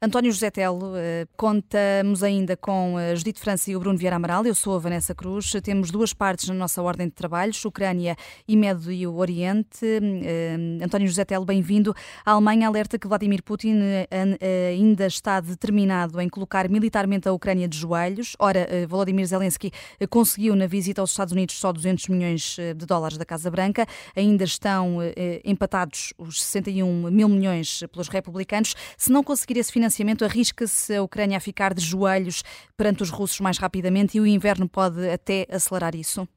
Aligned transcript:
António 0.00 0.30
José 0.30 0.48
Telo, 0.48 0.92
eh, 0.94 1.26
contamos 1.36 2.22
ainda 2.22 2.56
com 2.56 2.96
a 2.96 3.16
Judite 3.16 3.40
França 3.40 3.68
e 3.68 3.74
o 3.74 3.80
Bruno 3.80 3.98
Vieira 3.98 4.14
Amaral. 4.14 4.46
Eu 4.46 4.54
sou 4.54 4.76
a 4.76 4.78
Vanessa 4.78 5.12
Cruz. 5.12 5.50
Temos 5.60 5.90
duas 5.90 6.14
partes 6.14 6.48
na 6.48 6.54
nossa 6.54 6.80
ordem 6.80 7.08
de 7.08 7.14
trabalhos, 7.14 7.64
Ucrânia 7.64 8.14
e 8.46 8.56
Médio 8.56 8.92
e 8.92 9.04
o 9.08 9.16
Oriente. 9.16 9.84
Eh, 9.84 10.56
António 10.84 11.08
José 11.08 11.24
Telo, 11.24 11.44
bem-vindo. 11.44 11.92
A 12.24 12.30
Alemanha 12.30 12.68
alerta 12.68 12.96
que 12.96 13.08
Vladimir 13.08 13.42
Putin 13.42 13.80
eh, 13.82 14.68
ainda 14.68 15.04
está 15.04 15.40
determinado 15.40 16.20
em 16.20 16.28
colocar 16.28 16.68
militarmente 16.68 17.28
a 17.28 17.32
Ucrânia 17.32 17.66
de 17.66 17.76
joelhos. 17.76 18.36
Ora, 18.38 18.68
Volodymyr 18.88 19.26
Zelensky 19.26 19.72
conseguiu 20.08 20.54
na 20.54 20.68
visita 20.68 21.00
aos 21.00 21.10
Estados 21.10 21.32
Unidos 21.32 21.58
só 21.58 21.72
200 21.72 22.06
milhões 22.06 22.56
de 22.56 22.86
dólares 22.86 23.18
da 23.18 23.24
Casa 23.24 23.50
Branca. 23.50 23.84
Ainda 24.14 24.44
estão 24.44 24.98
empatados 25.44 26.14
os 26.16 26.40
61 26.40 27.10
mil 27.10 27.28
milhões 27.28 27.82
pelos 27.90 28.06
republicanos. 28.06 28.76
Se 28.96 29.10
não 29.10 29.24
conseguir 29.24 29.58
esse 29.58 29.72
financiamento, 29.72 29.87
financiamento, 29.88 30.24
arrisca-se 30.24 30.94
a 30.94 31.02
Ucrânia 31.02 31.38
a 31.38 31.40
ficar 31.40 31.72
de 31.72 31.80
joelhos 31.80 32.42
perante 32.76 33.02
os 33.02 33.10
russos 33.10 33.40
mais 33.40 33.58
rapidamente 33.58 34.18
e 34.18 34.20
o 34.20 34.26
inverno 34.26 34.68
pode 34.68 35.08
até 35.08 35.46
acelerar 35.50 35.94
isso? 35.94 36.28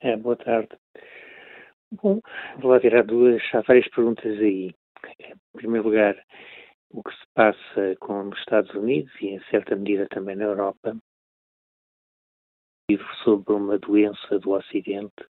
É, 0.00 0.16
boa 0.16 0.36
tarde. 0.36 0.70
Bom, 2.02 2.20
vou 2.58 2.72
lá 2.72 2.80
tirar 2.80 3.04
duas, 3.04 3.42
há 3.52 3.60
várias 3.60 3.88
perguntas 3.88 4.38
aí. 4.38 4.74
Em 5.20 5.34
primeiro 5.54 5.86
lugar, 5.86 6.16
o 6.90 7.02
que 7.02 7.12
se 7.12 7.26
passa 7.34 7.96
com 8.00 8.28
os 8.28 8.38
Estados 8.38 8.74
Unidos 8.74 9.12
e, 9.20 9.28
em 9.28 9.40
certa 9.50 9.76
medida, 9.76 10.06
também 10.08 10.36
na 10.36 10.44
Europa, 10.44 10.96
sobre 13.24 13.52
uma 13.52 13.78
doença 13.78 14.38
do 14.38 14.52
Ocidente 14.52 15.26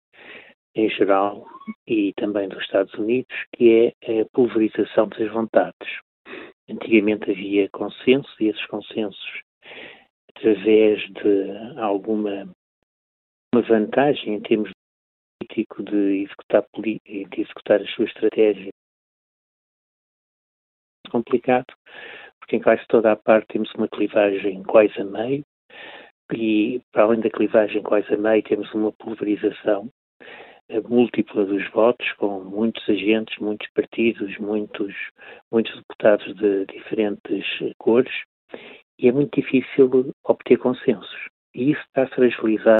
em 0.75 0.91
geral 0.91 1.47
e 1.87 2.13
também 2.15 2.49
dos 2.49 2.61
Estados 2.63 2.93
Unidos, 2.95 3.33
que 3.55 3.95
é 4.03 4.21
a 4.21 4.27
pulverização 4.33 5.09
das 5.09 5.33
vontades. 5.33 6.04
Antigamente 6.69 7.31
havia 7.31 7.69
consensos 7.71 8.35
e 8.41 8.47
esses 8.47 8.67
consensos, 8.67 9.43
através 10.31 11.01
de 11.13 11.79
alguma 11.79 12.51
uma 13.55 13.63
vantagem 13.63 14.35
em 14.35 14.41
termos 14.41 14.71
político 15.39 15.83
de 15.83 16.25
executar, 16.25 16.65
de 16.75 17.41
executar 17.41 17.81
as 17.81 17.91
suas 17.93 18.09
estratégias, 18.09 18.73
complicado, 21.11 21.67
porque 22.41 22.57
em 22.57 22.63
quase 22.63 22.85
toda 22.89 23.13
a 23.13 23.17
parte 23.17 23.53
temos 23.53 23.73
uma 23.75 23.89
clivagem 23.89 24.63
quase 24.65 24.99
a 25.01 25.05
meio, 25.05 25.45
e 26.33 26.81
para 26.91 27.05
além 27.05 27.21
da 27.21 27.31
clivagem 27.31 27.83
quase 27.83 28.13
a 28.13 28.17
meio 28.17 28.43
temos 28.43 28.73
uma 28.75 28.91
pulverização 28.93 29.89
múltipla 30.89 31.45
dos 31.45 31.69
votos, 31.71 32.11
com 32.13 32.41
muitos 32.41 32.89
agentes, 32.89 33.39
muitos 33.39 33.69
partidos, 33.75 34.37
muitos, 34.39 34.95
muitos 35.51 35.75
deputados 35.77 36.35
de 36.37 36.67
diferentes 36.67 37.45
cores, 37.79 38.13
e 38.99 39.09
é 39.09 39.13
muito 39.13 39.41
difícil 39.41 40.13
obter 40.25 40.59
consensos. 40.59 41.29
E 41.55 41.73
isso 41.73 41.81
está 41.83 42.05
a 42.05 42.09
fragilizar 42.09 42.79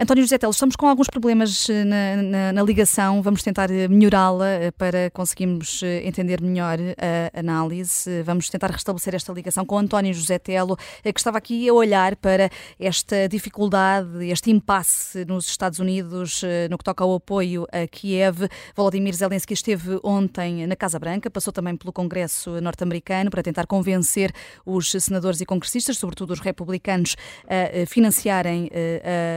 António 0.00 0.22
José 0.22 0.38
Teles, 0.38 0.54
estamos 0.54 0.76
com 0.76 0.86
alguns 0.86 1.08
problemas 1.08 1.68
eh, 1.68 1.82
na, 1.82 2.22
na, 2.22 2.52
na 2.52 2.62
ligação, 2.62 3.20
vamos 3.20 3.42
tentar 3.42 3.68
eh, 3.68 3.88
melhorá-la 3.88 4.48
eh, 4.48 4.70
para 4.70 5.10
conseguirmos 5.10 5.82
entender 5.82 6.40
melhor 6.40 6.78
a 6.78 7.40
análise. 7.40 8.22
Vamos 8.22 8.48
tentar 8.48 8.70
restabelecer 8.70 9.16
esta 9.16 9.32
ligação 9.32 9.66
com 9.66 9.76
António 9.76 10.14
José 10.14 10.38
Telo, 10.38 10.76
que 11.02 11.18
estava 11.18 11.38
aqui 11.38 11.68
a 11.68 11.74
olhar 11.74 12.14
para 12.14 12.48
esta 12.78 13.28
dificuldade, 13.28 14.24
este 14.30 14.52
impasse 14.52 15.24
nos 15.24 15.48
Estados 15.48 15.80
Unidos 15.80 16.42
no 16.70 16.78
que 16.78 16.84
toca 16.84 17.02
ao 17.02 17.16
apoio 17.16 17.66
a 17.72 17.84
Kiev. 17.88 18.48
Volodymyr 18.76 19.16
Zelensky 19.16 19.54
esteve 19.54 19.98
ontem 20.04 20.64
na 20.68 20.76
Casa 20.76 21.00
Branca, 21.00 21.28
passou 21.28 21.52
também 21.52 21.76
pelo 21.76 21.92
Congresso 21.92 22.60
norte-americano 22.60 23.30
para 23.30 23.42
tentar 23.42 23.66
convencer 23.66 24.32
os 24.64 24.92
senadores 24.92 25.40
e 25.40 25.44
congressistas, 25.44 25.98
sobretudo 25.98 26.32
os 26.32 26.40
republicanos, 26.40 27.16
a 27.48 27.84
financiarem 27.86 28.70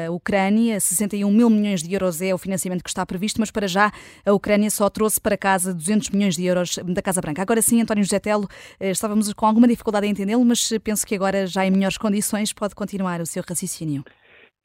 a 0.08 0.12
Ucrânia 0.12 0.51
Ucrânia. 0.52 0.80
61 0.80 1.32
mil 1.32 1.50
milhões 1.50 1.82
de 1.82 1.94
euros 1.94 2.22
é 2.22 2.34
o 2.34 2.38
financiamento 2.38 2.84
que 2.84 2.90
está 2.90 3.06
previsto, 3.06 3.40
mas 3.40 3.52
para 3.52 3.68
já 3.68 3.90
a 4.26 4.34
Ucrânia 4.34 4.70
só 4.70 4.90
trouxe 4.90 5.20
para 5.20 5.38
casa 5.38 5.74
200 5.74 6.10
milhões 6.10 6.36
de 6.36 6.46
euros 6.46 6.78
da 6.78 7.02
Casa 7.02 7.22
Branca. 7.22 7.42
Agora 7.42 7.62
sim, 7.62 7.82
António 7.82 8.04
José 8.04 8.20
Telo, 8.20 8.48
eh, 8.80 8.92
estávamos 8.92 9.32
com 9.34 9.46
alguma 9.46 9.68
dificuldade 9.68 10.06
em 10.06 10.12
entendê-lo, 10.12 10.44
mas 10.44 10.70
penso 10.84 11.08
que 11.08 11.16
agora, 11.16 11.48
já 11.48 11.66
em 11.66 11.72
melhores 11.72 11.98
condições, 11.98 12.52
pode 12.54 12.76
continuar 12.76 13.22
o 13.22 13.26
seu 13.26 13.44
raciocínio. 13.48 14.04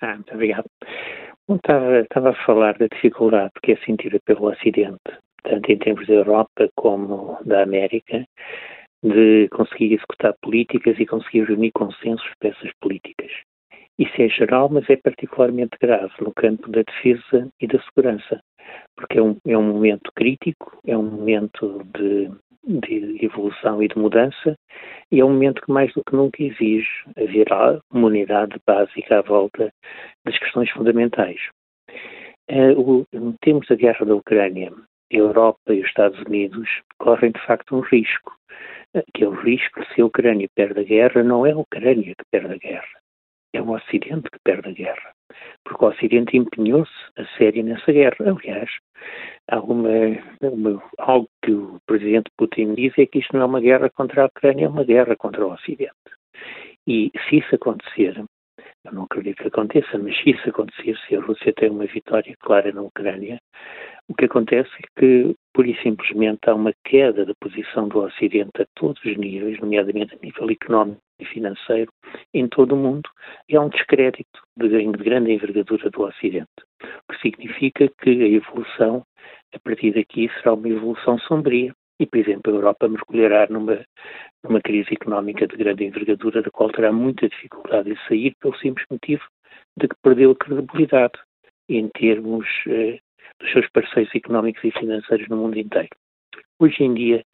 Ah, 0.00 0.14
muito 0.14 0.34
obrigado. 0.34 0.66
Bom, 1.48 1.56
estava, 1.56 2.00
estava 2.00 2.30
a 2.30 2.44
falar 2.44 2.76
da 2.78 2.86
dificuldade 2.92 3.52
que 3.62 3.72
é 3.72 3.76
sentida 3.84 4.18
pelo 4.24 4.50
Ocidente, 4.50 4.98
tanto 5.44 5.70
em 5.70 5.78
termos 5.78 6.06
da 6.08 6.14
Europa 6.14 6.68
como 6.74 7.38
da 7.44 7.62
América, 7.62 8.26
de 9.04 9.48
conseguir 9.50 9.94
executar 9.94 10.34
políticas 10.42 10.98
e 10.98 11.06
conseguir 11.06 11.44
reunir 11.44 11.70
consensos 11.70 12.28
para 12.40 12.50
essas 12.50 12.72
políticas. 12.80 13.30
Isso 13.98 14.20
é 14.20 14.28
geral, 14.28 14.68
mas 14.68 14.88
é 14.90 14.96
particularmente 14.96 15.78
grave 15.80 16.12
no 16.20 16.32
campo 16.34 16.70
da 16.70 16.82
defesa 16.82 17.48
e 17.60 17.66
da 17.66 17.80
segurança, 17.82 18.40
porque 18.94 19.18
é 19.18 19.22
um, 19.22 19.36
é 19.46 19.56
um 19.56 19.62
momento 19.62 20.12
crítico, 20.14 20.78
é 20.86 20.96
um 20.96 21.02
momento 21.02 21.82
de, 21.94 22.30
de 22.80 23.24
evolução 23.24 23.82
e 23.82 23.88
de 23.88 23.98
mudança, 23.98 24.54
e 25.10 25.20
é 25.20 25.24
um 25.24 25.32
momento 25.32 25.62
que 25.62 25.72
mais 25.72 25.92
do 25.94 26.02
que 26.04 26.14
nunca 26.14 26.42
exige 26.42 26.90
haver 27.16 27.46
uma 27.90 28.08
unidade 28.08 28.56
básica 28.66 29.18
à 29.18 29.22
volta 29.22 29.72
das 30.26 30.38
questões 30.38 30.70
fundamentais. 30.70 31.40
Uh, 32.50 32.78
o, 33.12 33.34
termos 33.40 33.66
da 33.66 33.76
guerra 33.76 34.04
da 34.04 34.14
Ucrânia, 34.14 34.72
a 35.12 35.16
Europa 35.16 35.72
e 35.72 35.80
os 35.80 35.86
Estados 35.86 36.20
Unidos 36.20 36.68
correm 36.98 37.32
de 37.32 37.40
facto 37.46 37.74
um 37.74 37.80
risco, 37.80 38.36
uh, 38.94 39.02
que 39.14 39.24
é 39.24 39.28
o 39.28 39.32
risco 39.32 39.80
que 39.80 39.94
se 39.94 40.02
a 40.02 40.06
Ucrânia 40.06 40.48
perde 40.54 40.80
a 40.80 40.84
guerra, 40.84 41.22
não 41.22 41.46
é 41.46 41.52
a 41.52 41.58
Ucrânia 41.58 42.14
que 42.14 42.24
perde 42.30 42.54
a 42.54 42.58
guerra, 42.58 43.05
é 43.56 43.62
o 43.62 43.70
Ocidente 43.70 44.30
que 44.30 44.38
perde 44.44 44.68
a 44.68 44.72
guerra, 44.72 45.12
porque 45.64 45.84
o 45.84 45.88
Ocidente 45.88 46.36
empenhou-se 46.36 46.92
a 47.16 47.24
sério 47.36 47.64
nessa 47.64 47.90
guerra. 47.92 48.16
Aliás, 48.20 48.70
uma, 49.52 50.82
algo 50.98 51.28
que 51.42 51.52
o 51.52 51.80
presidente 51.86 52.30
Putin 52.36 52.74
diz 52.74 52.92
é 52.98 53.06
que 53.06 53.18
isto 53.18 53.32
não 53.34 53.42
é 53.42 53.44
uma 53.46 53.60
guerra 53.60 53.90
contra 53.90 54.22
a 54.22 54.26
Ucrânia, 54.26 54.66
é 54.66 54.68
uma 54.68 54.84
guerra 54.84 55.16
contra 55.16 55.46
o 55.46 55.52
Ocidente. 55.52 55.92
E 56.86 57.10
se 57.28 57.38
isso 57.38 57.54
acontecer, 57.54 58.24
eu 58.84 58.92
não 58.92 59.04
acredito 59.04 59.42
que 59.42 59.48
aconteça, 59.48 59.98
mas 59.98 60.16
se 60.18 60.30
isso 60.30 60.48
acontecer, 60.48 60.96
se 61.08 61.16
a 61.16 61.20
Rússia 61.20 61.52
tem 61.52 61.70
uma 61.70 61.86
vitória 61.86 62.36
clara 62.40 62.70
na 62.72 62.82
Ucrânia, 62.82 63.40
o 64.08 64.14
que 64.14 64.26
acontece 64.26 64.70
é 64.78 65.00
que, 65.00 65.34
pura 65.52 65.68
e 65.68 65.82
simplesmente, 65.82 66.38
há 66.46 66.54
uma 66.54 66.72
queda 66.84 67.26
da 67.26 67.34
posição 67.40 67.88
do 67.88 67.98
Ocidente 67.98 68.62
a 68.62 68.66
todos 68.76 69.02
os 69.04 69.16
níveis, 69.16 69.58
nomeadamente 69.58 70.14
a 70.14 70.18
nível 70.24 70.48
económico 70.48 71.00
e 71.18 71.24
financeiro, 71.24 71.90
em 72.32 72.48
todo 72.48 72.72
o 72.74 72.76
mundo, 72.76 73.08
há 73.52 73.60
um 73.60 73.68
descrédito 73.68 74.40
de, 74.56 74.68
de 74.68 75.04
grande 75.04 75.32
envergadura 75.32 75.90
do 75.90 76.02
Ocidente. 76.02 76.48
O 77.08 77.12
que 77.12 77.20
significa 77.20 77.88
que 78.00 78.10
a 78.10 78.28
evolução, 78.28 79.04
a 79.54 79.58
partir 79.60 79.92
daqui, 79.92 80.30
será 80.34 80.54
uma 80.54 80.68
evolução 80.68 81.18
sombria. 81.20 81.74
E, 81.98 82.04
por 82.04 82.18
exemplo, 82.18 82.52
a 82.52 82.56
Europa 82.56 82.88
mergulhará 82.88 83.46
numa, 83.48 83.82
numa 84.44 84.60
crise 84.60 84.92
económica 84.92 85.46
de 85.46 85.56
grande 85.56 85.84
envergadura, 85.84 86.42
da 86.42 86.50
qual 86.50 86.70
terá 86.70 86.92
muita 86.92 87.26
dificuldade 87.26 87.90
em 87.90 87.96
sair, 88.06 88.34
pelo 88.38 88.54
simples 88.58 88.86
motivo 88.90 89.22
de 89.78 89.88
que 89.88 89.96
perdeu 90.02 90.32
a 90.32 90.36
credibilidade 90.36 91.18
em 91.68 91.88
termos 91.88 92.46
eh, 92.68 92.98
dos 93.40 93.50
seus 93.50 93.68
parceiros 93.70 94.14
económicos 94.14 94.62
e 94.64 94.70
financeiros 94.72 95.28
no 95.28 95.36
mundo 95.36 95.58
inteiro. 95.58 95.88
Hoje 96.58 96.84
em 96.84 96.94
dia, 96.94 97.24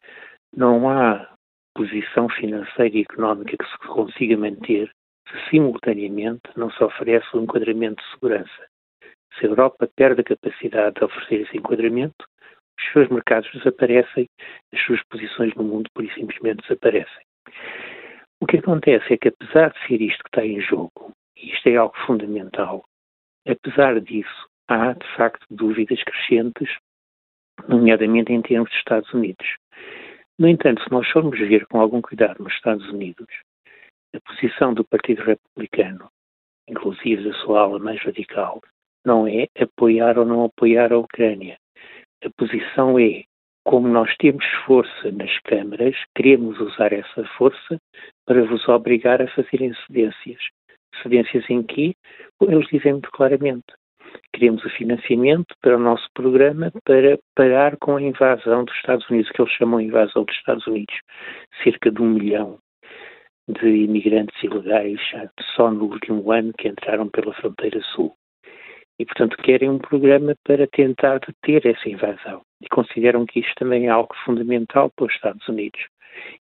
não 0.55 0.89
há 0.89 1.32
posição 1.75 2.29
financeira 2.29 2.97
e 2.97 3.01
económica 3.01 3.57
que 3.57 3.69
se 3.69 3.77
consiga 3.87 4.37
manter 4.37 4.91
se 5.27 5.49
simultaneamente 5.49 6.41
não 6.55 6.69
se 6.71 6.83
oferece 6.83 7.25
um 7.35 7.43
enquadramento 7.43 8.01
de 8.03 8.09
segurança. 8.11 8.67
Se 9.37 9.45
a 9.45 9.49
Europa 9.49 9.89
perde 9.95 10.21
a 10.21 10.23
capacidade 10.23 10.95
de 10.95 11.03
oferecer 11.03 11.41
esse 11.41 11.57
enquadramento, 11.57 12.25
os 12.77 12.91
seus 12.91 13.09
mercados 13.09 13.49
desaparecem, 13.53 14.27
as 14.73 14.81
suas 14.81 15.01
posições 15.03 15.53
no 15.55 15.63
mundo 15.63 15.89
por 15.93 16.05
simplesmente 16.13 16.61
desaparecem. 16.63 17.23
O 18.39 18.45
que 18.45 18.57
acontece 18.57 19.13
é 19.13 19.17
que, 19.17 19.29
apesar 19.29 19.71
de 19.71 19.87
ser 19.87 20.01
isto 20.01 20.23
que 20.23 20.29
está 20.29 20.45
em 20.45 20.59
jogo, 20.59 21.13
e 21.37 21.51
isto 21.51 21.67
é 21.67 21.77
algo 21.77 21.95
fundamental, 22.05 22.83
apesar 23.47 23.99
disso, 24.01 24.49
há 24.67 24.93
de 24.93 25.07
facto 25.15 25.45
dúvidas 25.49 26.01
crescentes, 26.03 26.69
nomeadamente 27.67 28.33
em 28.33 28.41
termos 28.41 28.69
dos 28.69 28.77
Estados 28.77 29.13
Unidos. 29.13 29.47
No 30.39 30.47
entanto, 30.47 30.83
se 30.83 30.91
nós 30.91 31.07
formos 31.09 31.37
ver 31.37 31.67
com 31.67 31.79
algum 31.79 32.01
cuidado 32.01 32.43
nos 32.43 32.53
Estados 32.53 32.87
Unidos, 32.89 33.27
a 34.15 34.19
posição 34.21 34.73
do 34.73 34.83
Partido 34.83 35.23
Republicano, 35.23 36.09
inclusive 36.67 37.23
da 37.23 37.33
sua 37.39 37.61
ala 37.61 37.79
mais 37.79 38.01
radical, 38.01 38.59
não 39.05 39.27
é 39.27 39.47
apoiar 39.59 40.17
ou 40.17 40.25
não 40.25 40.45
apoiar 40.45 40.91
a 40.91 40.97
Ucrânia. 40.97 41.57
A 42.23 42.29
posição 42.31 42.97
é, 42.97 43.23
como 43.63 43.87
nós 43.87 44.15
temos 44.17 44.45
força 44.65 45.11
nas 45.11 45.37
câmaras, 45.39 45.95
queremos 46.15 46.59
usar 46.59 46.93
essa 46.93 47.25
força 47.37 47.77
para 48.25 48.43
vos 48.43 48.67
obrigar 48.67 49.21
a 49.21 49.27
fazer 49.27 49.75
cedências. 49.85 50.41
Cedências 51.01 51.47
em 51.49 51.61
que 51.61 51.95
eles 52.41 52.67
dizem 52.67 52.93
muito 52.93 53.11
claramente 53.11 53.65
queremos 54.33 54.63
o 54.65 54.69
financiamento 54.69 55.55
para 55.61 55.77
o 55.77 55.79
nosso 55.79 56.07
programa 56.13 56.71
para 56.83 57.17
parar 57.35 57.77
com 57.77 57.97
a 57.97 58.01
invasão 58.01 58.65
dos 58.65 58.75
Estados 58.75 59.09
Unidos, 59.09 59.31
que 59.31 59.41
eles 59.41 59.53
chamam 59.53 59.79
de 59.79 59.85
invasão 59.85 60.23
dos 60.23 60.35
Estados 60.35 60.65
Unidos. 60.67 60.95
Cerca 61.63 61.91
de 61.91 62.01
um 62.01 62.09
milhão 62.09 62.59
de 63.47 63.67
imigrantes 63.67 64.41
ilegais 64.43 64.99
só 65.55 65.69
no 65.69 65.85
último 65.85 66.31
ano 66.31 66.53
que 66.57 66.67
entraram 66.67 67.09
pela 67.09 67.33
fronteira 67.33 67.81
sul. 67.93 68.15
E, 68.99 69.05
portanto, 69.05 69.37
querem 69.37 69.69
um 69.69 69.79
programa 69.79 70.35
para 70.43 70.67
tentar 70.67 71.19
deter 71.19 71.65
essa 71.65 71.89
invasão. 71.89 72.41
E 72.61 72.69
consideram 72.69 73.25
que 73.25 73.39
isto 73.39 73.53
também 73.55 73.87
é 73.87 73.89
algo 73.89 74.13
fundamental 74.23 74.91
para 74.95 75.05
os 75.07 75.13
Estados 75.13 75.47
Unidos. 75.47 75.81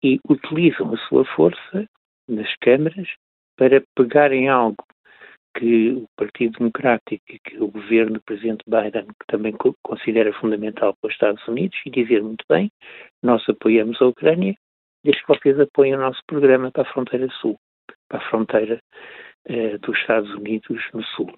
E 0.03 0.19
utilizam 0.29 0.93
a 0.93 0.97
sua 1.09 1.25
força 1.25 1.87
nas 2.27 2.53
câmaras 2.61 3.09
para 3.57 3.83
pegarem 3.95 4.49
algo 4.49 4.83
que 5.55 5.93
o 5.93 6.07
Partido 6.17 6.59
Democrático 6.59 7.23
e 7.29 7.39
que 7.39 7.59
o 7.59 7.69
governo 7.69 8.15
do 8.15 8.23
Presidente 8.23 8.65
Biden 8.67 9.07
também 9.27 9.55
considera 9.83 10.33
fundamental 10.35 10.95
para 11.01 11.09
os 11.09 11.15
Estados 11.15 11.47
Unidos 11.49 11.79
e 11.85 11.91
dizer 11.91 12.23
muito 12.23 12.45
bem, 12.49 12.71
nós 13.23 13.47
apoiamos 13.49 14.01
a 14.01 14.07
Ucrânia, 14.07 14.55
desde 15.05 15.23
que 15.23 15.29
vocês 15.29 15.59
apoiem 15.59 15.95
o 15.95 16.01
nosso 16.01 16.21
programa 16.27 16.71
para 16.71 16.83
a 16.83 16.93
fronteira 16.93 17.29
sul, 17.41 17.59
para 18.09 18.19
a 18.19 18.31
fronteira 18.31 18.81
eh, 19.47 19.79
dos 19.79 19.99
Estados 19.99 20.31
Unidos 20.35 20.83
no 20.93 21.03
sul. 21.03 21.33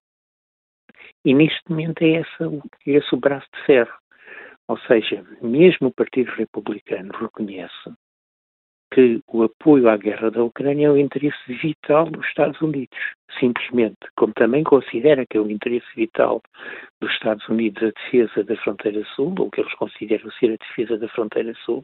E 1.25 1.35
neste 1.35 1.61
momento 1.69 2.03
é, 2.03 2.15
essa, 2.15 2.51
esse 2.87 3.15
o 3.15 3.19
braço 3.19 3.47
de 3.55 3.65
ferro. 3.65 3.95
Ou 4.69 4.79
seja, 4.81 5.25
mesmo 5.41 5.89
o 5.89 5.93
Partido 5.93 6.31
Republicano 6.33 7.13
reconhece 7.13 7.93
que 8.93 9.23
o 9.27 9.43
apoio 9.43 9.89
à 9.89 9.97
guerra 9.97 10.31
da 10.31 10.45
Ucrânia 10.45 10.87
é 10.87 10.91
o 10.91 10.99
interesse 10.99 11.39
vital 11.49 12.05
dos 12.11 12.27
Estados 12.27 12.61
Unidos, 12.61 12.99
simplesmente, 13.41 13.97
como 14.17 14.35
também 14.35 14.63
considera 14.63 15.25
que 15.27 15.39
é 15.39 15.41
o 15.41 15.51
interesse 15.51 15.87
vital 15.97 16.43
dos 17.01 17.11
Estados 17.13 17.49
Unidos 17.49 17.83
a 17.83 17.91
defesa 17.91 18.45
da 18.45 18.57
fronteira 18.57 19.03
sul, 19.17 19.35
ou 19.39 19.51
que 19.51 19.61
eles 19.61 19.75
consideram 19.75 20.31
ser 20.33 20.53
a 20.53 20.57
defesa 20.57 20.99
da 20.99 21.09
fronteira 21.09 21.55
sul, 21.65 21.83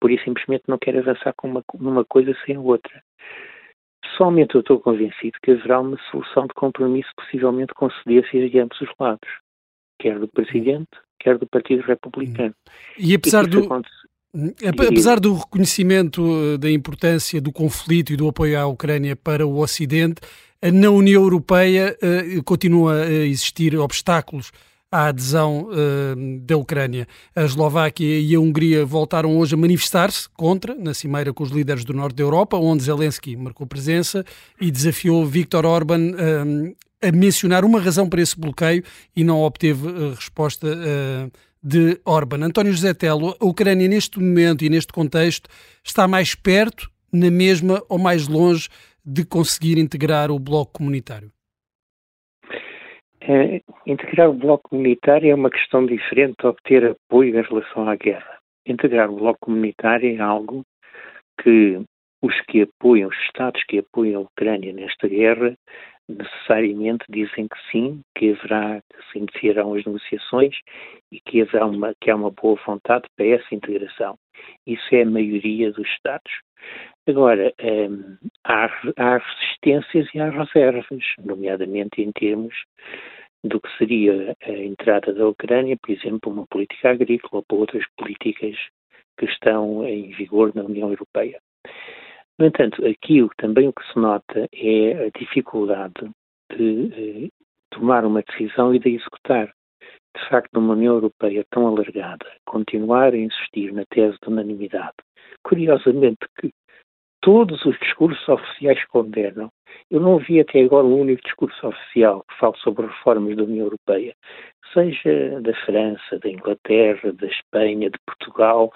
por 0.00 0.10
isso 0.10 0.24
simplesmente 0.24 0.64
não 0.68 0.78
quer 0.78 0.96
avançar 0.96 1.34
com 1.36 1.48
uma, 1.48 1.64
numa 1.78 2.04
coisa 2.04 2.34
sem 2.46 2.54
a 2.54 2.60
outra. 2.60 3.02
Pessoalmente 4.02 4.54
eu 4.54 4.60
estou 4.60 4.80
convencido 4.80 5.36
que 5.42 5.50
haverá 5.50 5.80
uma 5.80 5.98
solução 6.10 6.46
de 6.46 6.54
compromisso 6.54 7.10
possivelmente 7.16 7.74
com 7.74 7.90
cedências 7.90 8.50
de 8.50 8.58
ambos 8.60 8.80
os 8.80 8.90
lados, 8.98 9.28
quer 9.98 10.18
do 10.18 10.28
Presidente, 10.28 10.90
quer 11.18 11.36
do 11.36 11.46
Partido 11.46 11.82
Republicano. 11.82 12.54
E 12.96 13.14
apesar 13.14 13.44
e 13.44 13.48
do... 13.48 13.68
Apesar 14.64 15.18
do 15.18 15.34
reconhecimento 15.34 16.22
eh, 16.22 16.58
da 16.58 16.70
importância 16.70 17.40
do 17.40 17.50
conflito 17.50 18.12
e 18.12 18.16
do 18.16 18.28
apoio 18.28 18.60
à 18.60 18.66
Ucrânia 18.66 19.16
para 19.16 19.44
o 19.44 19.58
Ocidente, 19.58 20.20
eh, 20.62 20.70
na 20.70 20.88
União 20.90 21.22
Europeia 21.22 21.96
uh, 22.00 22.42
continua 22.44 23.02
a 23.02 23.10
existir 23.10 23.76
obstáculos 23.76 24.52
à 24.88 25.06
adesão 25.06 25.68
uh, 25.68 26.40
da 26.42 26.56
Ucrânia. 26.56 27.08
A 27.34 27.42
Eslováquia 27.42 28.20
e 28.20 28.32
a 28.34 28.40
Hungria 28.40 28.86
voltaram 28.86 29.36
hoje 29.36 29.54
a 29.54 29.58
manifestar-se 29.58 30.28
contra, 30.30 30.76
na 30.76 30.94
cimeira 30.94 31.32
com 31.32 31.42
os 31.42 31.50
líderes 31.50 31.84
do 31.84 31.92
norte 31.92 32.14
da 32.14 32.22
Europa, 32.22 32.56
onde 32.56 32.84
Zelensky 32.84 33.36
marcou 33.36 33.66
presença 33.66 34.24
e 34.60 34.70
desafiou 34.70 35.26
Viktor 35.26 35.66
Orban 35.66 36.12
uh, 36.12 36.76
a 37.02 37.10
mencionar 37.10 37.64
uma 37.64 37.80
razão 37.80 38.08
para 38.08 38.20
esse 38.20 38.38
bloqueio 38.38 38.84
e 39.16 39.24
não 39.24 39.40
obteve 39.40 39.88
resposta 40.14 40.68
de 41.62 42.00
Orban. 42.04 42.44
António 42.44 42.72
José 42.72 42.94
Telo, 42.94 43.36
a 43.40 43.44
Ucrânia 43.44 43.88
neste 43.88 44.18
momento 44.18 44.64
e 44.64 44.68
neste 44.68 44.92
contexto 44.92 45.48
está 45.84 46.08
mais 46.08 46.34
perto, 46.34 46.90
na 47.12 47.30
mesma 47.30 47.82
ou 47.88 47.98
mais 47.98 48.28
longe 48.28 48.68
de 49.04 49.24
conseguir 49.24 49.78
integrar 49.78 50.30
o 50.30 50.38
bloco 50.38 50.72
comunitário? 50.74 51.30
É, 53.20 53.60
integrar 53.86 54.30
o 54.30 54.34
bloco 54.34 54.70
comunitário 54.70 55.30
é 55.30 55.34
uma 55.34 55.50
questão 55.50 55.84
diferente 55.84 56.36
de 56.40 56.46
obter 56.46 56.84
apoio 56.84 57.38
em 57.38 57.42
relação 57.42 57.88
à 57.88 57.94
guerra. 57.94 58.38
Integrar 58.66 59.10
o 59.10 59.16
bloco 59.16 59.38
comunitário 59.42 60.16
é 60.16 60.20
algo 60.20 60.64
que 61.42 61.80
os 62.22 62.34
que 62.48 62.62
apoiam, 62.62 63.08
os 63.08 63.16
Estados 63.26 63.62
que 63.64 63.78
apoiam 63.78 64.20
a 64.20 64.24
Ucrânia 64.24 64.72
nesta 64.72 65.08
guerra, 65.08 65.54
necessariamente 66.10 67.04
dizem 67.08 67.48
que 67.48 67.70
sim, 67.70 68.02
que 68.16 68.32
haverá, 68.32 68.80
que 68.80 69.12
se 69.12 69.18
iniciarão 69.18 69.74
as 69.74 69.84
negociações 69.84 70.56
e 71.10 71.20
que, 71.20 71.42
haverá 71.42 71.66
uma, 71.66 71.94
que 72.00 72.10
há 72.10 72.16
uma 72.16 72.30
boa 72.30 72.58
vontade 72.66 73.06
para 73.16 73.26
essa 73.26 73.54
integração. 73.54 74.16
Isso 74.66 74.94
é 74.94 75.02
a 75.02 75.06
maioria 75.06 75.72
dos 75.72 75.86
Estados. 75.88 76.32
Agora, 77.06 77.52
hum, 77.62 78.16
há, 78.44 78.70
há 78.96 79.18
resistências 79.18 80.08
e 80.14 80.20
há 80.20 80.30
reservas, 80.30 81.04
nomeadamente 81.24 82.02
em 82.02 82.12
termos 82.12 82.54
do 83.42 83.60
que 83.60 83.78
seria 83.78 84.36
a 84.42 84.50
entrada 84.50 85.12
da 85.12 85.26
Ucrânia, 85.26 85.76
por 85.76 85.90
exemplo, 85.90 86.32
uma 86.32 86.46
política 86.46 86.90
agrícola 86.90 87.38
ou 87.40 87.42
para 87.42 87.56
outras 87.56 87.84
políticas 87.96 88.56
que 89.18 89.26
estão 89.26 89.86
em 89.86 90.10
vigor 90.10 90.54
na 90.54 90.62
União 90.62 90.90
Europeia. 90.90 91.40
No 92.40 92.46
entanto, 92.46 92.82
aqui 92.86 93.20
também 93.36 93.68
o 93.68 93.72
que 93.74 93.86
se 93.92 93.98
nota 93.98 94.48
é 94.54 95.08
a 95.08 95.10
dificuldade 95.10 96.10
de 96.56 97.26
eh, 97.26 97.28
tomar 97.70 98.02
uma 98.06 98.22
decisão 98.22 98.74
e 98.74 98.78
de 98.78 98.94
executar. 98.94 99.52
De 100.16 100.28
facto, 100.30 100.48
numa 100.54 100.72
União 100.72 100.94
Europeia 100.94 101.44
tão 101.50 101.66
alargada, 101.66 102.24
continuar 102.46 103.12
a 103.12 103.18
insistir 103.18 103.74
na 103.74 103.84
tese 103.90 104.16
de 104.22 104.28
unanimidade, 104.30 104.96
curiosamente 105.42 106.26
que 106.40 106.50
todos 107.20 107.64
os 107.64 107.78
discursos 107.78 108.28
oficiais 108.28 108.84
condenam. 108.86 109.50
Eu 109.90 110.00
não 110.00 110.18
vi 110.18 110.40
até 110.40 110.60
agora 110.62 110.86
um 110.86 111.00
único 111.00 111.22
discurso 111.22 111.66
oficial 111.66 112.24
que 112.28 112.38
fale 112.38 112.56
sobre 112.58 112.86
reformas 112.86 113.36
da 113.36 113.44
União 113.44 113.66
Europeia 113.66 114.14
seja 114.72 115.40
da 115.40 115.54
França, 115.64 116.18
da 116.18 116.28
Inglaterra, 116.28 117.12
da 117.12 117.26
Espanha, 117.26 117.90
de 117.90 117.98
Portugal, 118.06 118.72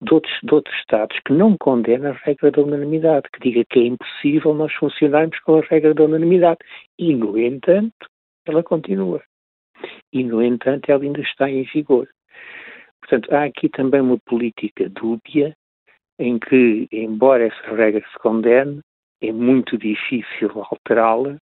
de 0.00 0.14
outros, 0.14 0.34
de 0.42 0.54
outros 0.54 0.76
Estados, 0.78 1.18
que 1.26 1.32
não 1.32 1.56
condena 1.58 2.10
a 2.10 2.24
regra 2.24 2.50
da 2.50 2.62
unanimidade, 2.62 3.28
que 3.32 3.40
diga 3.40 3.64
que 3.68 3.80
é 3.80 3.86
impossível 3.86 4.54
nós 4.54 4.72
funcionarmos 4.74 5.38
com 5.40 5.58
a 5.58 5.62
regra 5.62 5.94
da 5.94 6.04
unanimidade. 6.04 6.58
E, 6.98 7.14
no 7.14 7.38
entanto, 7.38 8.08
ela 8.46 8.62
continua. 8.62 9.22
E, 10.12 10.24
no 10.24 10.42
entanto, 10.42 10.90
ela 10.90 11.02
ainda 11.02 11.20
está 11.20 11.50
em 11.50 11.64
vigor. 11.64 12.08
Portanto, 13.00 13.32
há 13.34 13.44
aqui 13.44 13.68
também 13.68 14.00
uma 14.00 14.18
política 14.18 14.88
dúbia 14.88 15.56
em 16.18 16.38
que, 16.38 16.88
embora 16.92 17.46
essa 17.46 17.74
regra 17.74 18.04
se 18.12 18.18
condene, 18.18 18.80
é 19.20 19.32
muito 19.32 19.76
difícil 19.78 20.50
alterá-la 20.54 21.36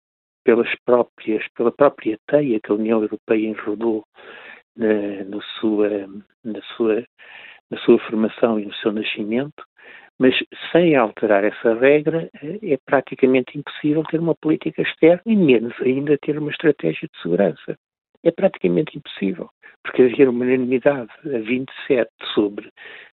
pelas 0.43 0.69
próprias, 0.85 1.45
pela 1.55 1.71
própria 1.71 2.17
teia 2.27 2.59
que 2.59 2.71
a 2.71 2.75
União 2.75 3.01
Europeia 3.01 3.47
enrodou 3.47 4.03
na, 4.75 5.23
na, 5.25 5.41
sua, 5.59 5.89
na, 6.43 6.61
sua, 6.75 7.03
na 7.69 7.77
sua 7.79 7.99
formação 7.99 8.59
e 8.59 8.65
no 8.65 8.73
seu 8.75 8.91
nascimento, 8.91 9.63
mas 10.19 10.35
sem 10.71 10.95
alterar 10.95 11.43
essa 11.43 11.73
regra 11.73 12.29
é 12.43 12.77
praticamente 12.85 13.57
impossível 13.57 14.03
ter 14.03 14.19
uma 14.19 14.35
política 14.35 14.81
externa 14.81 15.21
e 15.25 15.35
menos 15.35 15.73
ainda 15.81 16.17
ter 16.17 16.37
uma 16.37 16.51
estratégia 16.51 17.07
de 17.07 17.21
segurança. 17.21 17.77
É 18.23 18.31
praticamente 18.31 18.97
impossível, 18.97 19.49
porque 19.83 20.03
haver 20.03 20.29
unanimidade 20.29 21.11
a 21.25 21.39
27 21.39 22.09
sobre 22.33 22.71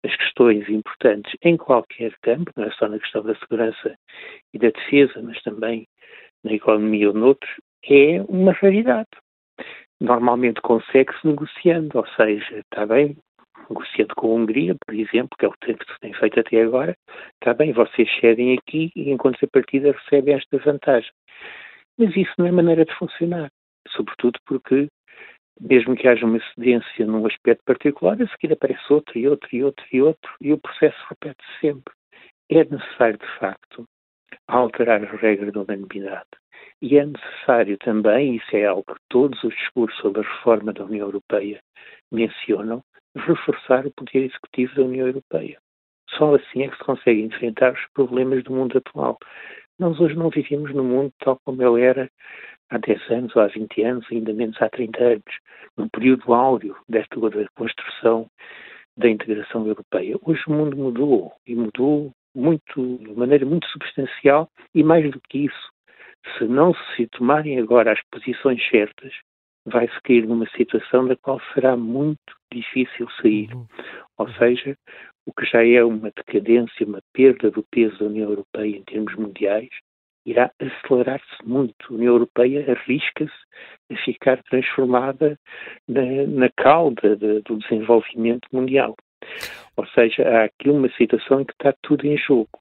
as 0.04 0.16
questões 0.16 0.68
importantes 0.70 1.36
em 1.42 1.58
qualquer 1.58 2.14
campo, 2.22 2.52
não 2.56 2.66
é 2.66 2.72
só 2.72 2.88
na 2.88 3.00
questão 3.00 3.24
da 3.24 3.36
segurança 3.36 3.96
e 4.54 4.60
da 4.60 4.70
defesa, 4.70 5.22
mas 5.22 5.42
também 5.44 5.88
na 6.44 6.54
economia 6.54 7.10
ou 7.10 7.14
noutros, 7.14 7.54
é 7.86 8.22
uma 8.28 8.52
raridade. 8.52 9.10
Normalmente 10.00 10.62
consegue-se 10.62 11.26
negociando, 11.26 11.98
ou 11.98 12.08
seja, 12.16 12.60
está 12.60 12.86
bem, 12.86 13.18
negociando 13.70 14.14
com 14.16 14.28
a 14.28 14.36
Hungria, 14.36 14.76
por 14.86 14.94
exemplo, 14.94 15.38
que 15.38 15.46
é 15.46 15.48
o 15.48 15.54
que 15.54 15.72
se 15.72 16.00
tem 16.02 16.14
feito 16.14 16.40
até 16.40 16.62
agora, 16.62 16.96
está 17.36 17.54
bem, 17.54 17.72
vocês 17.72 18.10
cedem 18.20 18.58
aqui 18.58 18.92
e 18.96 19.12
em 19.12 19.18
contrapartida 19.18 19.92
recebem 19.92 20.36
esta 20.36 20.58
vantagem. 20.58 21.12
Mas 21.98 22.16
isso 22.16 22.34
não 22.38 22.48
é 22.48 22.52
maneira 22.52 22.86
de 22.86 22.94
funcionar, 22.96 23.50
sobretudo 23.96 24.40
porque, 24.46 24.88
mesmo 25.60 25.96
que 25.96 26.08
haja 26.08 26.26
uma 26.26 26.40
cedência 26.54 27.06
num 27.06 27.26
aspecto 27.26 27.64
particular, 27.66 28.22
a 28.22 28.28
seguir 28.28 28.54
aparece 28.54 28.82
outro 28.92 29.18
e 29.18 29.28
outro 29.28 29.50
e 29.54 29.64
outro 29.64 29.86
e 29.92 30.02
outro, 30.02 30.32
e 30.42 30.54
o 30.54 30.58
processo 30.58 30.98
repete-se 31.10 31.60
sempre. 31.60 31.94
É 32.50 32.64
necessário, 32.64 33.18
de 33.18 33.40
facto, 33.40 33.86
alterar 34.48 35.04
as 35.04 35.22
regras 35.22 35.54
da 35.54 35.62
unanimidade. 35.62 36.28
E 36.82 36.98
é 36.98 37.06
necessário 37.06 37.78
também, 37.78 38.36
isso 38.36 38.56
é 38.56 38.66
algo 38.66 38.84
que 38.84 39.00
todos 39.10 39.42
os 39.44 39.54
discursos 39.56 39.98
sobre 40.02 40.22
a 40.22 40.30
reforma 40.30 40.74
da 40.74 40.84
União 40.84 41.08
Europeia 41.08 41.62
mencionam, 42.12 42.84
reforçar 43.16 43.86
o 43.86 43.92
poder 43.92 44.26
executivo 44.26 44.76
da 44.76 44.82
União 44.84 45.08
Europeia. 45.08 45.60
Só 46.10 46.36
assim 46.36 46.64
é 46.64 46.68
que 46.68 46.78
se 46.78 46.84
consegue 46.84 47.22
enfrentar 47.22 47.74
os 47.74 47.86
problemas 47.94 48.44
do 48.44 48.54
mundo 48.54 48.78
atual. 48.78 49.18
Nós 49.80 50.00
hoje 50.00 50.16
não 50.16 50.30
vivemos 50.30 50.74
no 50.74 50.84
mundo 50.84 51.12
tal 51.20 51.40
como 51.44 51.62
ele 51.62 51.84
era 51.84 52.10
há 52.70 52.78
10 52.78 53.12
anos 53.12 53.36
ou 53.36 53.42
há 53.42 53.48
20 53.48 53.82
anos, 53.84 54.06
ainda 54.12 54.34
menos 54.34 54.62
há 54.62 54.70
30 54.70 55.04
anos, 55.04 55.40
num 55.78 55.88
período 55.90 56.34
áureo 56.34 56.76
desta 56.88 57.16
construção 57.56 58.28
da 58.98 59.10
integração 59.10 59.66
europeia. 59.68 60.18
Hoje 60.22 60.42
o 60.48 60.52
mundo 60.52 60.78
mudou 60.78 61.34
e 61.48 61.56
mudou 61.56 62.12
muito, 62.36 62.98
de 62.98 63.14
maneira 63.14 63.46
muito 63.46 63.68
substancial 63.68 64.50
e 64.74 64.84
mais 64.84 65.10
do 65.12 65.20
que 65.30 65.46
isso, 65.46 65.74
se 66.38 66.46
não 66.46 66.74
se 66.74 67.08
tomarem 67.08 67.60
agora 67.60 67.92
as 67.92 68.00
posições 68.12 68.62
certas, 68.70 69.14
vai-se 69.66 70.00
cair 70.04 70.28
numa 70.28 70.48
situação 70.50 71.08
da 71.08 71.16
qual 71.16 71.40
será 71.54 71.76
muito 71.76 72.20
difícil 72.52 73.10
sair. 73.22 73.54
Uhum. 73.54 73.66
Ou 74.18 74.30
seja, 74.34 74.76
o 75.26 75.34
que 75.34 75.46
já 75.46 75.66
é 75.66 75.84
uma 75.84 76.12
decadência, 76.12 76.86
uma 76.86 77.02
perda 77.14 77.50
do 77.50 77.64
peso 77.72 77.98
da 78.00 78.06
União 78.06 78.30
Europeia 78.30 78.78
em 78.78 78.84
termos 78.84 79.16
mundiais, 79.16 79.70
irá 80.26 80.52
acelerar-se 80.60 81.46
muito. 81.46 81.76
A 81.90 81.94
União 81.94 82.14
Europeia 82.14 82.72
arrisca-se 82.72 83.32
a 83.92 83.96
ficar 84.04 84.42
transformada 84.44 85.38
na, 85.88 86.26
na 86.28 86.50
cauda 86.50 87.16
de, 87.16 87.42
do 87.42 87.58
desenvolvimento 87.58 88.48
mundial. 88.52 88.96
Ou 89.76 89.86
seja, 89.88 90.24
há 90.28 90.44
aqui 90.46 90.70
uma 90.70 90.90
situação 90.94 91.42
em 91.42 91.46
que 91.46 91.54
está 91.54 91.74
tudo 91.82 92.06
em 92.06 92.18
jogo. 92.18 92.60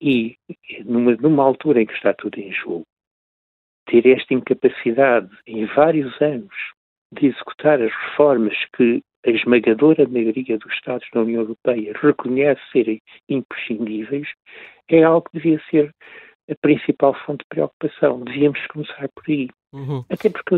E 0.00 0.36
numa, 0.84 1.14
numa 1.16 1.44
altura 1.44 1.82
em 1.82 1.86
que 1.86 1.92
está 1.94 2.14
tudo 2.14 2.38
em 2.38 2.52
jogo, 2.52 2.86
ter 3.86 4.06
esta 4.06 4.32
incapacidade 4.32 5.30
em 5.46 5.66
vários 5.66 6.20
anos 6.22 6.54
de 7.12 7.26
executar 7.26 7.82
as 7.82 7.92
reformas 7.92 8.56
que 8.76 9.02
a 9.26 9.30
esmagadora 9.30 10.08
maioria 10.08 10.56
dos 10.56 10.72
Estados 10.72 11.06
da 11.12 11.20
União 11.20 11.42
Europeia 11.42 11.92
reconhece 12.00 12.60
serem 12.72 13.02
imprescindíveis, 13.28 14.28
é 14.88 15.02
algo 15.02 15.28
que 15.28 15.38
devia 15.38 15.60
ser 15.70 15.94
a 16.50 16.54
principal 16.60 17.14
fonte 17.24 17.40
de 17.40 17.48
preocupação. 17.48 18.20
Devíamos 18.20 18.64
começar 18.66 19.08
por 19.14 19.24
aí. 19.28 19.48
Uhum. 19.72 20.04
Até 20.10 20.28
porque 20.28 20.54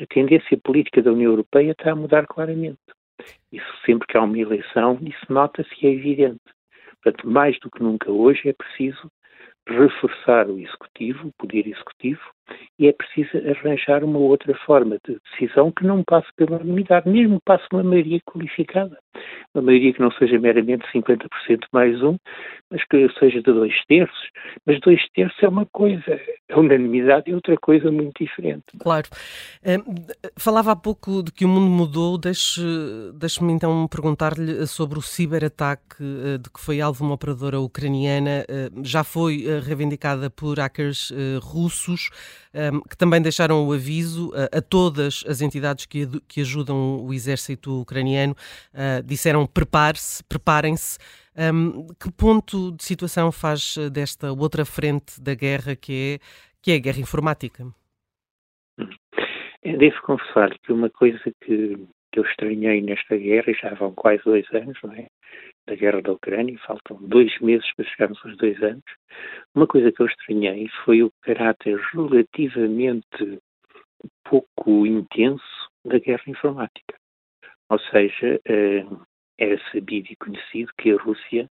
a 0.00 0.06
tendência 0.06 0.58
política 0.58 1.02
da 1.02 1.12
União 1.12 1.30
Europeia 1.30 1.72
está 1.72 1.92
a 1.92 1.96
mudar 1.96 2.26
claramente. 2.26 2.78
Isso 3.52 3.72
sempre 3.84 4.06
que 4.08 4.16
há 4.16 4.22
uma 4.22 4.38
eleição, 4.38 4.98
isso 5.02 5.24
nota-se 5.28 5.70
e 5.82 5.86
é 5.86 5.92
evidente. 5.92 6.40
Portanto, 7.02 7.28
mais 7.28 7.58
do 7.60 7.70
que 7.70 7.82
nunca 7.82 8.10
hoje 8.10 8.48
é 8.48 8.52
preciso 8.52 9.10
reforçar 9.68 10.48
o 10.48 10.58
executivo, 10.58 11.28
o 11.28 11.32
poder 11.38 11.66
executivo, 11.66 12.20
e 12.78 12.88
é 12.88 12.92
preciso 12.92 13.30
arranjar 13.48 14.02
uma 14.04 14.18
outra 14.18 14.54
forma 14.66 14.98
de 15.06 15.18
decisão 15.30 15.70
que 15.70 15.84
não 15.84 16.02
passe 16.02 16.28
pela 16.36 16.56
unanimidade, 16.56 17.08
mesmo 17.08 17.40
passe 17.44 17.64
uma 17.72 17.82
maioria 17.82 18.20
qualificada. 18.24 18.98
Uma 19.54 19.64
maioria 19.64 19.92
que 19.92 20.00
não 20.00 20.10
seja 20.12 20.38
meramente 20.38 20.86
50% 20.94 21.28
mais 21.72 22.00
um, 22.02 22.16
mas 22.70 22.82
que 22.84 23.08
seja 23.18 23.42
de 23.42 23.52
dois 23.52 23.74
terços. 23.86 24.28
Mas 24.64 24.80
dois 24.80 25.00
terços 25.10 25.42
é 25.42 25.48
uma 25.48 25.66
coisa, 25.66 26.20
a 26.50 26.58
unanimidade 26.58 27.30
é 27.30 27.34
outra 27.34 27.56
coisa 27.56 27.90
muito 27.90 28.24
diferente. 28.24 28.64
Claro. 28.78 29.08
falava 30.38 30.72
há 30.72 30.76
pouco 30.76 31.22
de 31.22 31.32
que 31.32 31.44
o 31.44 31.48
mundo 31.48 31.70
mudou, 31.70 32.16
deixe-me 32.16 33.12
deixe 33.18 33.44
então 33.44 33.86
perguntar-lhe 33.88 34.66
sobre 34.66 34.98
o 34.98 35.02
ciberataque 35.02 35.96
eh, 36.00 36.38
de 36.38 36.50
que 36.50 36.60
foi 36.60 36.80
alvo 36.80 37.04
uma 37.04 37.14
operadora 37.14 37.60
ucraniana. 37.60 38.44
Eh, 38.48 38.70
já 38.82 39.04
foi 39.04 39.44
eh, 39.46 39.60
reivindicada 39.60 40.30
por 40.30 40.58
hackers 40.58 41.12
russos 41.42 42.10
que 42.88 42.96
também 42.96 43.20
deixaram 43.20 43.66
o 43.66 43.72
aviso 43.72 44.32
a, 44.34 44.60
todas 44.60 45.24
as 45.26 45.40
entidades 45.40 45.86
que, 45.86 46.06
que, 46.28 46.40
ajudam 46.40 47.04
o 47.04 47.12
exército 47.12 47.80
ucraniano, 47.80 48.34
uh, 48.74 49.02
disseram 49.04 49.46
prepare-se, 49.46 50.22
preparem-se. 50.24 50.98
Um, 51.36 51.86
que 51.94 52.10
ponto 52.12 52.72
de 52.72 52.84
situação 52.84 53.30
faz 53.30 53.76
desta 53.92 54.32
outra 54.32 54.64
frente 54.64 55.20
da 55.20 55.34
guerra 55.34 55.76
que 55.76 56.18
é, 56.18 56.26
que 56.60 56.72
é 56.72 56.74
a 56.74 56.78
guerra 56.78 57.00
informática? 57.00 57.64
Devo 59.62 60.02
confessar 60.02 60.50
que 60.58 60.72
uma 60.72 60.90
coisa 60.90 61.22
que, 61.44 61.76
que 62.12 62.18
eu 62.18 62.24
estranhei 62.24 62.80
nesta 62.82 63.16
guerra, 63.16 63.50
e 63.50 63.54
já 63.54 63.74
vão 63.74 63.92
quase 63.92 64.22
dois 64.24 64.46
anos, 64.52 64.78
não 64.82 64.92
é? 64.94 65.06
Da 65.70 65.76
guerra 65.76 66.02
da 66.02 66.12
Ucrânia, 66.12 66.58
faltam 66.66 66.98
dois 67.00 67.38
meses 67.40 67.72
para 67.74 67.84
chegarmos 67.86 68.20
aos 68.24 68.36
dois 68.36 68.60
anos, 68.60 68.82
uma 69.54 69.68
coisa 69.68 69.92
que 69.92 70.02
eu 70.02 70.06
estranhei 70.06 70.68
foi 70.84 71.02
o 71.04 71.12
caráter 71.22 71.78
relativamente 71.92 73.38
pouco 74.28 74.84
intenso 74.84 75.70
da 75.84 75.98
guerra 75.98 76.24
informática. 76.26 76.96
Ou 77.70 77.78
seja, 77.78 78.40
eh, 78.46 78.84
era 79.38 79.60
sabido 79.70 80.08
e 80.10 80.16
conhecido 80.16 80.72
que 80.76 80.90
a 80.90 80.96
Rússia 80.96 81.48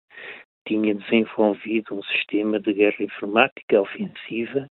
tinha 0.66 0.94
desenvolvido 0.96 1.94
um 1.94 2.02
sistema 2.02 2.58
de 2.58 2.72
guerra 2.72 3.04
informática 3.04 3.80
ofensiva 3.80 4.66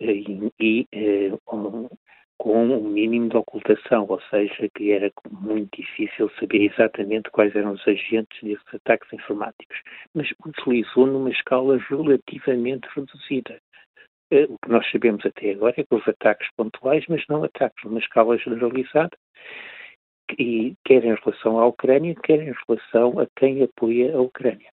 eh, 0.00 0.12
e, 0.12 0.52
e 0.60 0.86
eh, 0.92 1.32
um, 1.52 1.88
com 2.38 2.64
um 2.64 2.88
mínimo 2.88 3.28
de 3.28 3.36
ocultação, 3.36 4.06
ou 4.08 4.20
seja, 4.30 4.68
que 4.74 4.92
era 4.92 5.10
muito 5.30 5.80
difícil 5.80 6.30
saber 6.38 6.70
exatamente 6.70 7.30
quais 7.30 7.54
eram 7.54 7.72
os 7.72 7.86
agentes 7.86 8.42
desses 8.42 8.74
ataques 8.74 9.12
informáticos, 9.12 9.80
mas 10.14 10.28
utilizou 10.44 11.06
numa 11.06 11.30
escala 11.30 11.78
relativamente 11.88 12.88
reduzida. 12.94 13.58
Eh, 14.30 14.46
o 14.48 14.58
que 14.58 14.68
nós 14.68 14.90
sabemos 14.90 15.24
até 15.24 15.52
agora 15.52 15.74
é 15.76 15.84
que 15.84 15.94
houve 15.94 16.10
ataques 16.10 16.48
pontuais, 16.56 17.04
mas 17.08 17.24
não 17.28 17.44
ataques 17.44 17.84
numa 17.84 18.00
escala 18.00 18.36
generalizada, 18.38 19.16
e 20.38 20.74
quer 20.84 21.04
em 21.04 21.14
relação 21.14 21.58
à 21.58 21.66
Ucrânia, 21.66 22.14
quer 22.22 22.40
em 22.40 22.54
relação 22.66 23.18
a 23.20 23.26
quem 23.36 23.62
apoia 23.62 24.16
a 24.16 24.20
Ucrânia. 24.20 24.70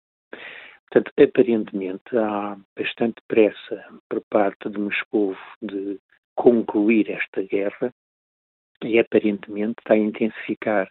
Portanto, 0.91 1.11
aparentemente 1.21 2.17
há 2.17 2.57
bastante 2.75 3.21
pressa 3.27 3.85
por 4.09 4.21
parte 4.29 4.69
de 4.69 4.79
Moscou 4.79 5.35
de 5.61 5.99
concluir 6.39 7.11
esta 7.11 7.43
guerra 7.43 7.93
e 8.81 8.97
aparentemente 8.97 9.75
está 9.79 9.93
a 9.93 9.97
intensificar 9.97 10.89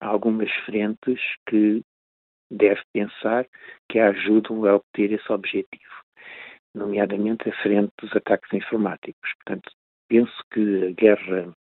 algumas 0.00 0.50
frentes 0.64 1.20
que 1.46 1.82
deve 2.50 2.80
pensar 2.94 3.46
que 3.86 3.98
ajudam 3.98 4.64
a 4.64 4.76
obter 4.76 5.12
esse 5.12 5.30
objetivo, 5.30 5.92
nomeadamente 6.74 7.50
a 7.50 7.62
frente 7.62 7.92
dos 8.00 8.16
ataques 8.16 8.50
informáticos. 8.54 9.30
Portanto, 9.44 9.70
penso 10.08 10.42
que 10.50 10.86
a 10.86 10.90
guerra, 10.92 11.54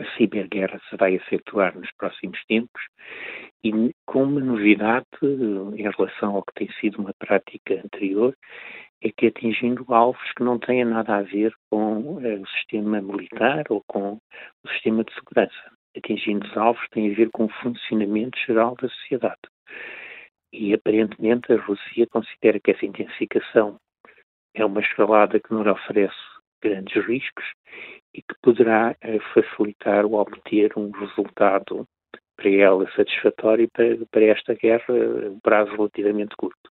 a 0.00 0.16
ciberguerra 0.16 0.80
se 0.90 0.96
vai 0.96 1.14
efetuar 1.14 1.78
nos 1.78 1.92
próximos 1.92 2.44
tempos 2.46 2.82
e 3.62 3.70
com 4.04 4.24
uma 4.24 4.40
novidade 4.40 5.06
em 5.22 5.82
relação 5.82 6.34
ao 6.34 6.42
que 6.42 6.54
tem 6.54 6.72
sido 6.80 7.00
uma 7.00 7.14
prática 7.20 7.74
anterior, 7.74 8.34
é 9.02 9.10
que 9.10 9.26
atingindo 9.26 9.84
alvos 9.88 10.32
que 10.36 10.44
não 10.44 10.58
têm 10.58 10.84
nada 10.84 11.16
a 11.16 11.22
ver 11.22 11.52
com 11.68 12.20
eh, 12.24 12.36
o 12.36 12.46
sistema 12.46 13.02
militar 13.02 13.64
ou 13.68 13.82
com 13.88 14.12
o 14.64 14.68
sistema 14.68 15.02
de 15.02 15.12
segurança. 15.14 15.72
Atingindo 15.96 16.46
os 16.46 16.56
alvos 16.56 16.86
tem 16.90 17.10
a 17.10 17.14
ver 17.14 17.28
com 17.30 17.46
o 17.46 17.52
funcionamento 17.62 18.38
geral 18.46 18.76
da 18.80 18.88
sociedade. 18.88 19.40
E 20.52 20.72
aparentemente 20.72 21.52
a 21.52 21.60
Rússia 21.60 22.06
considera 22.06 22.60
que 22.60 22.70
essa 22.70 22.86
intensificação 22.86 23.76
é 24.54 24.64
uma 24.64 24.80
escalada 24.80 25.40
que 25.40 25.52
não 25.52 25.64
lhe 25.64 25.70
oferece 25.70 26.14
grandes 26.62 27.04
riscos 27.04 27.44
e 28.14 28.22
que 28.22 28.34
poderá 28.40 28.94
eh, 29.00 29.18
facilitar 29.34 30.06
ou 30.06 30.14
obter 30.14 30.72
um 30.76 30.90
resultado 30.92 31.88
para 32.36 32.50
ela 32.50 32.88
satisfatório 32.92 33.68
para, 33.72 33.96
para 34.10 34.24
esta 34.26 34.54
guerra 34.54 34.94
um 34.94 35.40
prazo 35.40 35.72
relativamente 35.72 36.36
curto 36.36 36.71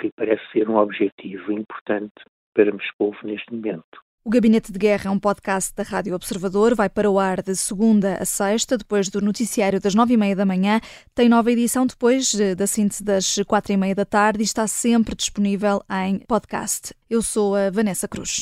que 0.00 0.10
parece 0.16 0.42
ser 0.52 0.68
um 0.68 0.76
objetivo 0.76 1.52
importante 1.52 2.14
para 2.54 2.72
Moscou 2.72 3.14
neste 3.24 3.52
momento. 3.52 4.06
O 4.24 4.30
Gabinete 4.30 4.72
de 4.72 4.78
Guerra 4.78 5.08
é 5.08 5.10
um 5.10 5.20
podcast 5.20 5.72
da 5.72 5.84
Rádio 5.84 6.12
Observador. 6.12 6.74
Vai 6.74 6.88
para 6.88 7.08
o 7.08 7.16
ar 7.16 7.40
de 7.40 7.54
segunda 7.54 8.16
a 8.20 8.24
sexta, 8.24 8.76
depois 8.76 9.08
do 9.08 9.20
noticiário 9.20 9.80
das 9.80 9.94
nove 9.94 10.14
e 10.14 10.16
meia 10.16 10.34
da 10.34 10.44
manhã. 10.44 10.80
Tem 11.14 11.28
nova 11.28 11.52
edição 11.52 11.86
depois 11.86 12.34
da 12.56 12.66
síntese 12.66 13.04
das 13.04 13.36
quatro 13.46 13.72
e 13.72 13.76
meia 13.76 13.94
da 13.94 14.04
tarde 14.04 14.40
e 14.40 14.44
está 14.44 14.66
sempre 14.66 15.14
disponível 15.14 15.80
em 15.88 16.18
podcast. 16.26 16.92
Eu 17.08 17.22
sou 17.22 17.54
a 17.54 17.70
Vanessa 17.70 18.08
Cruz. 18.08 18.40